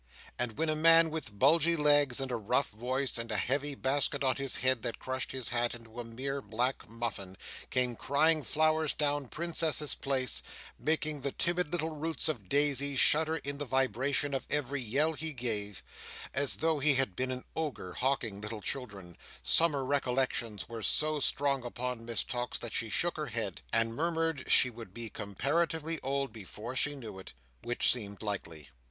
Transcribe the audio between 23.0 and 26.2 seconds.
her head, and murmured she would be comparatively